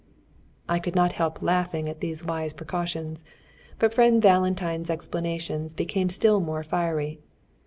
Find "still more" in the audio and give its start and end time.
6.09-6.63